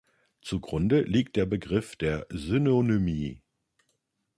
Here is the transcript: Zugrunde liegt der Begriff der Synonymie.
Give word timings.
Zugrunde 0.41 1.01
liegt 1.03 1.35
der 1.35 1.45
Begriff 1.45 1.95
der 1.95 2.25
Synonymie. 2.31 3.39